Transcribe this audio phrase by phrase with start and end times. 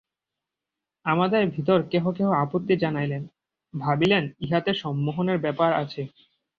[1.05, 3.23] আমাদের ভিতর কেহ কেহ আপত্তি জানাইলেন,
[3.73, 6.01] ভাবিলেন ইহাতে সম্মোহনের ব্যাপার আছে।